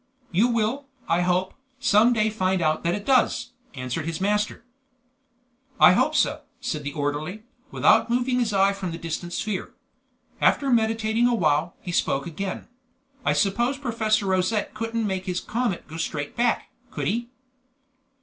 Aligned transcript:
"You 0.31 0.47
will, 0.47 0.87
I 1.07 1.21
hope, 1.21 1.53
some 1.79 2.11
day 2.11 2.31
find 2.31 2.59
out 2.59 2.83
that 2.83 2.95
it 2.95 3.05
does," 3.05 3.51
answered 3.75 4.07
his 4.07 4.19
master. 4.19 4.63
"I 5.79 5.91
hope 5.91 6.15
so," 6.15 6.41
said 6.59 6.83
the 6.83 6.93
orderly, 6.93 7.43
without 7.69 8.09
moving 8.09 8.39
his 8.39 8.51
eye 8.51 8.73
from 8.73 8.91
the 8.93 8.97
distant 8.97 9.31
sphere. 9.31 9.75
After 10.41 10.71
meditating 10.71 11.27
a 11.27 11.35
while, 11.35 11.75
he 11.81 11.91
spoke 11.91 12.25
again. 12.25 12.67
"I 13.23 13.33
suppose 13.33 13.77
Professor 13.77 14.25
Rosette 14.25 14.73
couldn't 14.73 15.05
make 15.05 15.25
his 15.27 15.39
comet 15.39 15.87
go 15.87 15.97
straight 15.97 16.35
back, 16.35 16.71
could 16.89 17.05
he?" 17.05 17.29